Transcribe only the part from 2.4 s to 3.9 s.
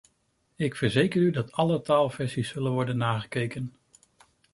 zullen worden nagekeken.